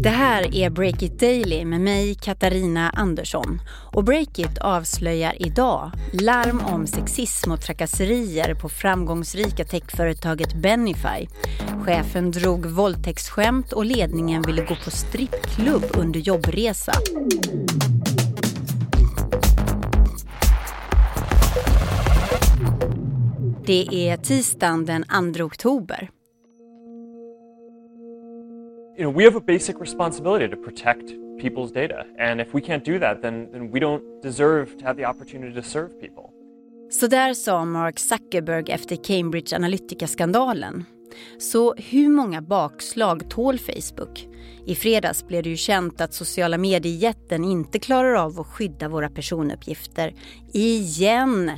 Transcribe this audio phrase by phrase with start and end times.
[0.00, 3.62] Det här är Breakit Daily med mig, Katarina Andersson.
[3.92, 11.28] Och Breakit avslöjar idag larm om sexism och trakasserier på framgångsrika techföretaget Benify.
[11.84, 16.92] Chefen drog våldtäktsskämt och ledningen ville gå på strippklubb under jobbresa.
[23.66, 25.04] Det är tisdagen den
[25.34, 26.10] 2 oktober
[28.98, 32.04] you know, we have a basic responsibility to protect people's data.
[32.18, 35.54] And if we can't do that, then, then we don't deserve to have the opportunity
[35.54, 36.30] to serve people.
[36.90, 40.84] Så där sa Mark Zuckerberg efter Cambridge Analytica-skandalen.
[41.38, 44.28] Så hur många bakslag tål Facebook?
[44.66, 49.08] I fredags blev det ju känt att sociala mediejätten inte klarar av att skydda våra
[49.08, 50.14] personuppgifter.
[50.52, 51.50] Igen!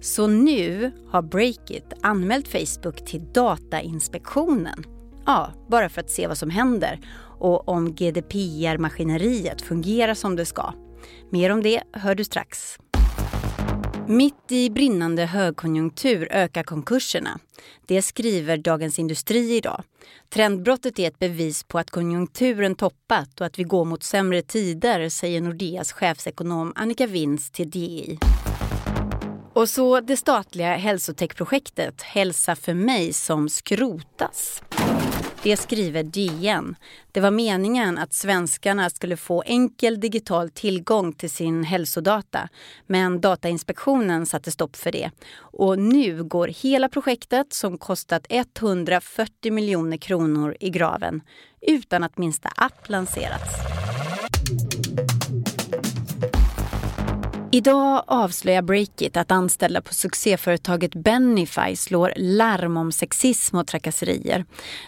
[0.00, 4.95] Så nu har Breakit anmält Facebook till Datainspektionen.
[5.26, 7.00] Ja, bara för att se vad som händer
[7.38, 10.72] och om GDPR-maskineriet fungerar som det ska.
[11.30, 12.78] Mer om det hör du strax.
[14.08, 17.38] Mitt i brinnande högkonjunktur ökar konkurserna.
[17.86, 19.82] Det skriver Dagens Industri idag.
[20.28, 25.08] Trendbrottet är ett bevis på att konjunkturen toppat och att vi går mot sämre tider,
[25.08, 28.18] säger Nordeas chefsekonom Annika Winz till DI.
[29.52, 34.62] Och så det statliga hälsotechprojektet Hälsa för mig som skrotas.
[35.46, 36.76] Det skriver DN.
[37.12, 42.48] Det var meningen att svenskarna skulle få enkel digital tillgång till sin hälsodata.
[42.86, 45.10] Men Datainspektionen satte stopp för det.
[45.38, 51.22] Och nu går hela projektet som kostat 140 miljoner kronor i graven
[51.60, 53.75] utan att minsta app lanserats.
[57.56, 64.44] Idag avslöjar Breakit att anställda på succéföretaget Benify slår larm om sexism och trakasserier.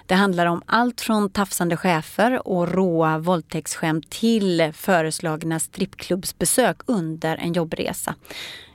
[0.06, 7.52] Det handlar om allt från tafsande chefer och råa våldtäktsskämt till föreslagna strippklubbsbesök under en
[7.52, 8.14] jobbresa.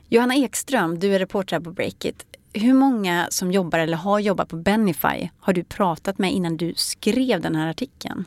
[0.10, 2.26] Johanna Ekström, du är reporter på Breakit.
[2.54, 6.74] Hur många som jobbar eller har jobbat på Benify har du pratat med innan du
[6.76, 8.26] skrev den här artikeln?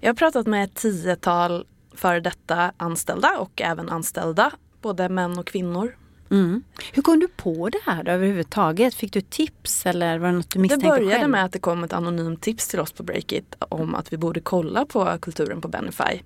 [0.00, 4.50] Jag har pratat med ett tiotal före detta anställda och även anställda
[4.84, 5.96] både män och kvinnor.
[6.30, 6.62] Mm.
[6.92, 8.94] Hur kom du på det här då, överhuvudtaget?
[8.94, 11.00] Fick du tips eller var det något du misstänkte själv?
[11.00, 11.30] Det började själv?
[11.30, 14.40] med att det kom ett anonymt tips till oss på Breakit om att vi borde
[14.40, 16.20] kolla på kulturen på Benify.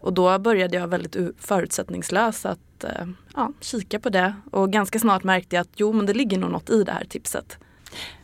[0.00, 5.24] Och då började jag väldigt förutsättningslöst att eh, ja, kika på det och ganska snart
[5.24, 7.58] märkte jag att jo men det ligger nog något i det här tipset.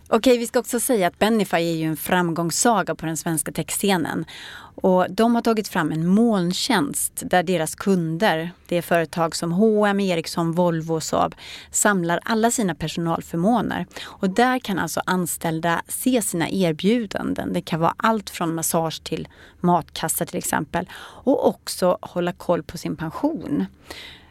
[0.08, 4.24] Okej, vi ska också säga att Benify är ju en framgångssaga på den svenska techscenen.
[4.74, 10.00] Och de har tagit fram en molntjänst där deras kunder, det är företag som H&M,
[10.00, 11.34] Ericsson, Volvo och Saab,
[11.70, 13.86] samlar alla sina personalförmåner.
[14.04, 17.52] Och där kan alltså anställda se sina erbjudanden.
[17.52, 19.28] Det kan vara allt från massage till
[19.60, 20.88] matkassa till exempel.
[20.98, 23.66] Och också hålla koll på sin pension.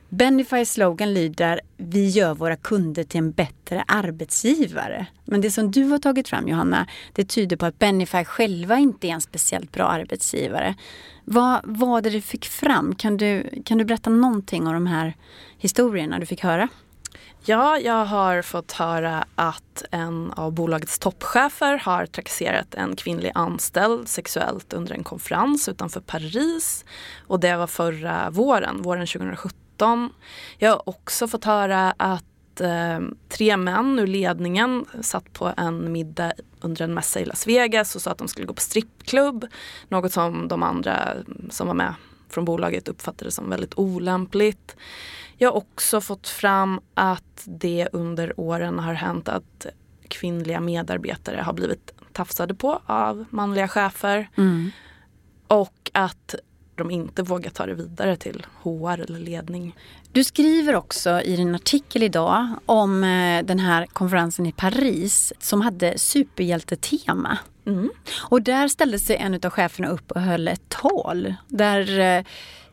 [0.10, 5.06] Benifys slogan lyder Vi gör våra kunder till en bättre arbetsgivare.
[5.26, 9.08] Men det som du har tagit fram Johanna, det tyder på att Benify själva inte
[9.08, 10.76] är en speciellt bra arbetsgivare.
[11.24, 12.96] Vad var det du fick fram?
[12.96, 15.16] Kan du, kan du berätta någonting om de här
[15.58, 16.68] historierna du fick höra?
[17.46, 24.08] Ja, jag har fått höra att en av bolagets toppchefer har trakasserat en kvinnlig anställd
[24.08, 26.86] sexuellt under en konferens utanför Paris.
[27.28, 30.10] Och det var förra våren, våren 2017 2017.
[30.58, 33.00] Jag har också fått höra att eh,
[33.30, 38.02] tre män ur ledningen satt på en middag under en mässa i Las Vegas och
[38.02, 39.46] sa att de skulle gå på strippklubb.
[39.90, 41.14] Något som de andra
[41.50, 41.94] som var med
[42.30, 44.76] från bolaget uppfattade som väldigt olämpligt.
[45.38, 49.66] Jag har också fått fram att det under åren har hänt att
[50.08, 54.30] kvinnliga medarbetare har blivit tafsade på av manliga chefer.
[54.38, 54.72] Mm.
[55.48, 56.36] Och att
[56.76, 59.76] de inte vågar ta det vidare till HR eller ledning.
[60.12, 65.62] Du skriver också i din artikel idag om eh, den här konferensen i Paris som
[65.62, 67.38] hade superhjältetema.
[67.66, 67.90] Mm.
[68.22, 72.24] Och där ställde sig en av cheferna upp och höll ett tal där eh,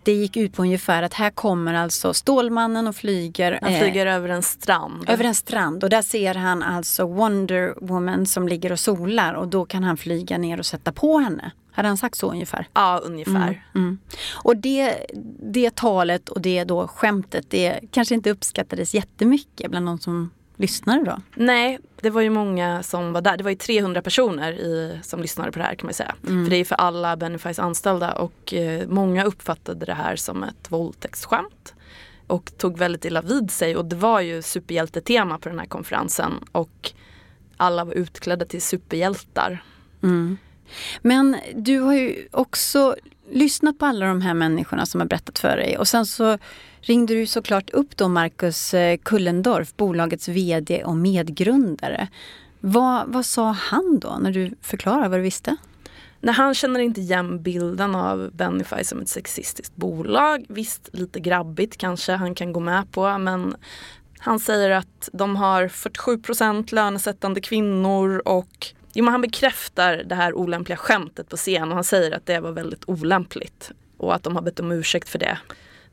[0.02, 3.58] det gick ut på ungefär att här kommer alltså Stålmannen och flyger.
[3.62, 5.10] Han flyger eh, över en strand.
[5.10, 9.48] Över en strand och där ser han alltså Wonder Woman som ligger och solar och
[9.48, 11.52] då kan han flyga ner och sätta på henne.
[11.72, 12.68] Hade han sagt så ungefär?
[12.72, 13.48] Ja, ungefär.
[13.48, 13.98] Mm, mm.
[14.32, 15.06] Och det,
[15.52, 21.04] det talet och det då skämtet, det kanske inte uppskattades jättemycket bland de som lyssnade
[21.04, 21.18] då?
[21.34, 23.36] Nej, det var ju många som var där.
[23.36, 26.14] Det var ju 300 personer i, som lyssnade på det här kan man säga.
[26.28, 26.44] Mm.
[26.44, 30.70] För det är för alla Benefys anställda och eh, många uppfattade det här som ett
[30.70, 31.74] våldtäktsskämt.
[32.26, 36.32] Och tog väldigt illa vid sig och det var ju superhjältetema på den här konferensen
[36.52, 36.92] och
[37.56, 39.64] alla var utklädda till superhjältar.
[40.02, 40.38] Mm.
[41.02, 42.96] Men du har ju också
[43.32, 46.38] lyssnat på alla de här människorna som har berättat för dig och sen så
[46.80, 52.08] ringde du såklart upp då Marcus eh, Kullendorf, bolagets VD och medgrundare.
[52.60, 55.56] Vad, vad sa han då när du förklarade vad du visste?
[56.20, 60.44] Nej, han känner inte igen bilden av Benify som ett sexistiskt bolag.
[60.48, 63.54] Visst, lite grabbigt kanske han kan gå med på men
[64.18, 70.76] han säger att de har 47% lönesättande kvinnor och jo, han bekräftar det här olämpliga
[70.76, 74.42] skämtet på scen och han säger att det var väldigt olämpligt och att de har
[74.42, 75.38] bett om ursäkt för det.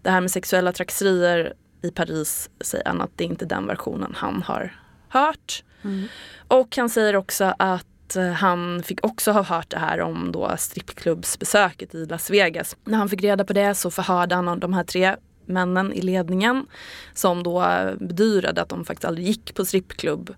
[0.02, 4.14] Det här med sexuella trakasserier i Paris säger han att det är inte den versionen
[4.18, 4.76] han har
[5.10, 5.64] hört.
[5.82, 6.08] Mm.
[6.48, 10.56] Och han säger också att eh, han fick också ha hört det här om då
[10.58, 12.78] strippklubbsbesöket i Las Vegas.
[12.84, 15.16] När han fick reda på det så förhörde han de här tre
[15.50, 16.66] männen i ledningen
[17.14, 17.66] som då
[18.00, 20.36] bedyrade att de faktiskt aldrig gick på strippklubb.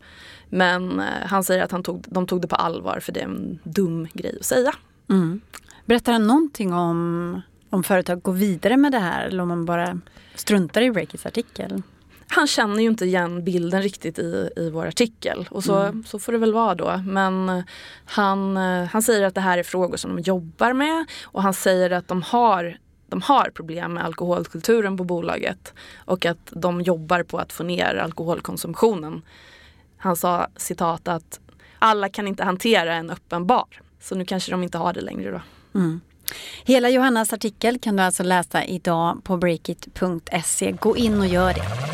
[0.49, 3.25] Men eh, han säger att han tog, de tog det på allvar för det är
[3.25, 4.73] en dum grej att säga.
[5.09, 5.41] Mm.
[5.85, 7.41] Berättar han någonting om
[7.71, 9.99] om företag går vidare med det här eller om man bara
[10.35, 11.81] struntar i Breakits artikel?
[12.27, 16.03] Han känner ju inte igen bilden riktigt i, i vår artikel och så, mm.
[16.03, 17.01] så får det väl vara då.
[17.05, 17.63] Men
[18.05, 18.57] han,
[18.91, 22.07] han säger att det här är frågor som de jobbar med och han säger att
[22.07, 22.77] de har
[23.11, 27.95] de har problem med alkoholkulturen på bolaget och att de jobbar på att få ner
[27.95, 29.21] alkoholkonsumtionen.
[29.97, 31.39] Han sa citat att
[31.79, 33.81] alla kan inte hantera en öppen bar.
[33.99, 35.41] Så nu kanske de inte har det längre då.
[35.79, 36.01] Mm.
[36.63, 40.71] Hela Johannas artikel kan du alltså läsa idag på breakit.se.
[40.71, 41.90] Gå in och gör det.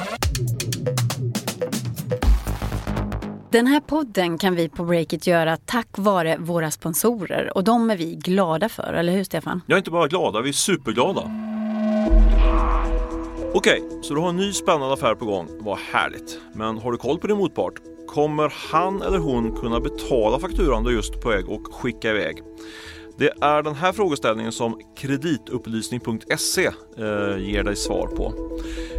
[3.52, 7.98] Den här podden kan vi på Breakit göra tack vare våra sponsorer och de är
[7.98, 9.62] vi glada för, eller hur Stefan?
[9.68, 11.32] Jag är inte bara glada, vi är superglada.
[13.54, 15.48] Okej, så du har en ny spännande affär på gång.
[15.60, 16.40] Vad härligt.
[16.54, 17.74] Men har du koll på din motpart?
[18.08, 22.38] Kommer han eller hon kunna betala fakturan du just på väg och skicka iväg?
[23.18, 28.34] Det är den här frågeställningen som kreditupplysning.se eh, ger dig svar på.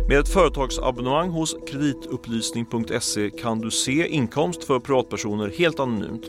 [0.08, 6.22] Med ett företagsabonnemang hos kreditupplysning.se kan du se inkomst för privatpersoner helt anonymt.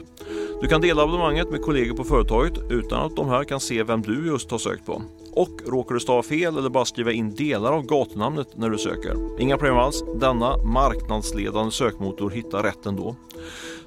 [0.62, 4.02] Du kan dela abonnemanget med kollegor på företaget utan att de här kan se vem
[4.02, 5.02] du just har sökt på.
[5.32, 9.42] Och råkar du stava fel eller bara skriva in delar av gatunamnet när du söker.
[9.42, 13.16] Inga problem alls, denna marknadsledande sökmotor hittar rätt ändå.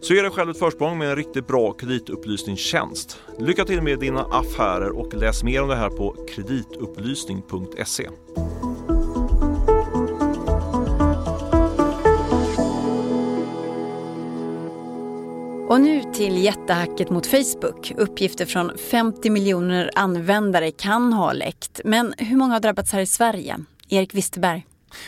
[0.00, 3.18] Så ge dig själv ett försprång med en riktigt bra kreditupplysningstjänst.
[3.38, 8.08] Lycka till med dina affärer och läs mer om det här på kreditupplysning.se.
[16.22, 17.92] till jättehacket mot Facebook.
[17.96, 21.80] Uppgifter från 50 miljoner användare kan ha läckt.
[21.84, 23.58] Men hur många har drabbats här i Sverige?
[23.88, 24.66] Erik Wisterberg.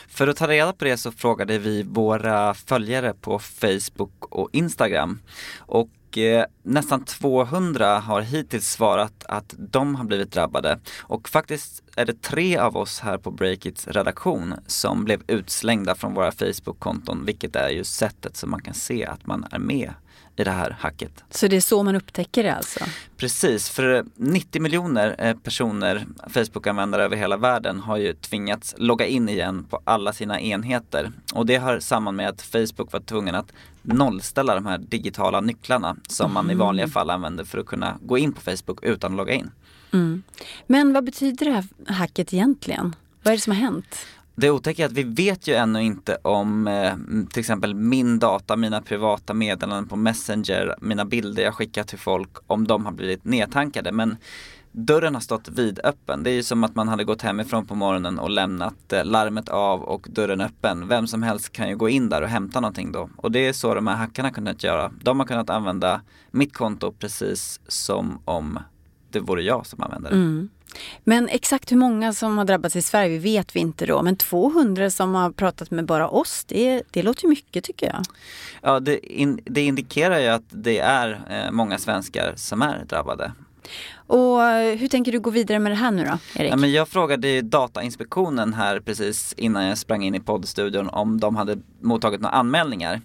[0.09, 5.21] För att ta reda på det så frågade vi våra följare på Facebook och Instagram.
[5.59, 10.79] Och eh, nästan 200 har hittills svarat att de har blivit drabbade.
[11.01, 16.15] Och faktiskt är det tre av oss här på Breakits redaktion som blev utslängda från
[16.15, 19.93] våra Facebook-konton, vilket är ju sättet som man kan se att man är med
[20.37, 21.25] i det här hacket.
[21.31, 22.85] Så det är så man upptäcker det alltså?
[23.17, 29.29] Precis, för 90 miljoner eh, personer, Facebook-användare över hela världen har ju tvingats logga in
[29.29, 31.13] igen på alla sina enheter.
[31.35, 33.53] Och det har samman med att Facebook var tvungen att
[33.83, 36.35] nollställa de här digitala nycklarna som mm.
[36.35, 39.33] man i vanliga fall använder för att kunna gå in på Facebook utan att logga
[39.33, 39.51] in.
[39.93, 40.23] Mm.
[40.67, 42.97] Men vad betyder det här hacket egentligen?
[43.23, 44.07] Vad är det som har hänt?
[44.37, 46.95] Det otäcka är att vi vet ju ännu inte om eh,
[47.31, 52.31] till exempel min data, mina privata meddelanden på Messenger, mina bilder jag skickar till folk,
[52.47, 53.93] om de har blivit nedtankade.
[53.93, 54.17] Men
[54.73, 56.23] dörren har stått vidöppen.
[56.23, 59.49] Det är ju som att man hade gått hemifrån på morgonen och lämnat eh, larmet
[59.49, 60.89] av och dörren öppen.
[60.89, 63.09] Vem som helst kan ju gå in där och hämta någonting då.
[63.17, 64.93] Och det är så de här hackarna kunnat göra.
[65.03, 66.01] De har kunnat använda
[66.31, 68.59] mitt konto precis som om
[69.15, 70.17] det vore jag som använder det.
[70.17, 70.49] Mm.
[71.05, 74.03] Men exakt hur många som har drabbats i Sverige vet vi inte då.
[74.03, 78.03] Men 200 som har pratat med bara oss, det, det låter mycket tycker jag.
[78.63, 83.33] Ja, det, in, det indikerar ju att det är eh, många svenskar som är drabbade.
[84.07, 84.41] Och
[84.79, 86.53] hur tänker du gå vidare med det här nu då, Erik?
[86.53, 91.37] Ja, men jag frågade Datainspektionen här precis innan jag sprang in i poddstudion om de
[91.37, 93.01] hade mottagit några anmälningar.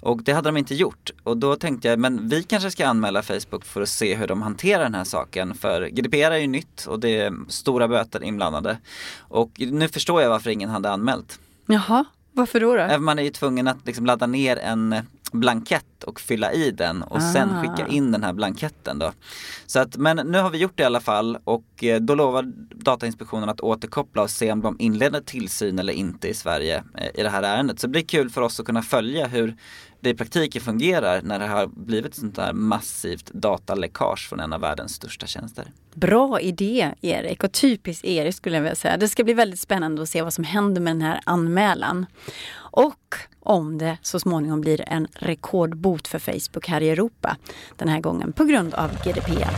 [0.00, 1.10] Och det hade de inte gjort.
[1.22, 4.42] Och då tänkte jag, men vi kanske ska anmäla Facebook för att se hur de
[4.42, 5.54] hanterar den här saken.
[5.54, 8.78] För GDPR är ju nytt och det är stora böter inblandade.
[9.18, 11.38] Och nu förstår jag varför ingen hade anmält.
[11.66, 12.76] Jaha, varför då?
[12.76, 12.98] då?
[12.98, 14.94] Man är ju tvungen att liksom ladda ner en
[15.32, 17.32] blankett och fylla i den och ah.
[17.32, 19.12] sen skicka in den här blanketten då.
[19.66, 22.42] Så att, men nu har vi gjort det i alla fall och eh, då lovar
[22.74, 27.22] Datainspektionen att återkoppla och se om de inleder tillsyn eller inte i Sverige eh, i
[27.22, 27.80] det här ärendet.
[27.80, 29.56] Så det blir kul för oss att kunna följa hur
[30.00, 34.60] det i praktiken fungerar när det har blivit sånt där massivt dataläckage från en av
[34.60, 35.72] världens största tjänster.
[35.94, 38.96] Bra idé Erik och typiskt Erik skulle jag vilja säga.
[38.96, 42.06] Det ska bli väldigt spännande att se vad som händer med den här anmälan.
[42.56, 47.36] Och om det så småningom blir en rekordbot för Facebook här i Europa.
[47.76, 49.50] Den här gången på grund av GDPR.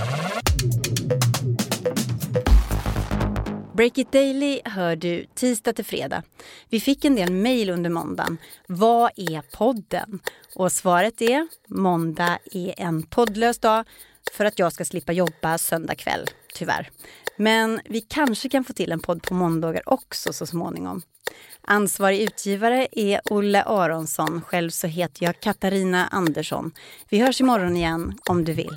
[3.81, 6.23] Break It Daily hör du tisdag till fredag.
[6.69, 8.39] Vi fick en del mejl under måndagen.
[8.67, 10.21] Vad är podden?
[10.55, 13.87] Och svaret är måndag är en poddlös dag
[14.33, 16.91] för att jag ska slippa jobba söndag kväll, tyvärr.
[17.37, 21.03] Men vi kanske kan få till en podd på måndagar också så småningom.
[21.63, 24.43] Ansvarig utgivare är Olle Aronsson.
[24.43, 26.73] Själv så heter jag Katarina Andersson.
[27.09, 28.77] Vi hörs imorgon igen om du vill.